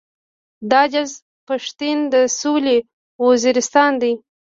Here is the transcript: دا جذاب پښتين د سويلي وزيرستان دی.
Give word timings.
دا 0.71 0.81
جذاب 0.93 1.21
پښتين 1.47 1.97
د 2.13 2.15
سويلي 2.39 2.77
وزيرستان 3.25 3.91
دی. 4.01 4.13